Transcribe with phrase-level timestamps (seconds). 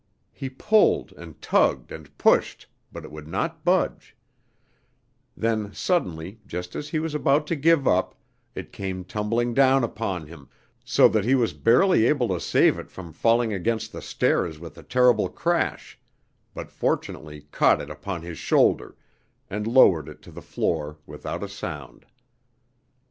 [0.31, 4.15] He pulled and tugged and pushed, but it would not budge;
[5.37, 8.15] then suddenly, just as he was about to give up,
[8.55, 10.49] it came tumbling down upon him,
[10.83, 14.75] so that he was barely able to save it from falling against the stairs with
[14.75, 15.99] a terrible crash,
[16.55, 18.95] but fortunately caught it upon his shoulder,
[19.51, 22.07] and lowered it to the floor without a sound.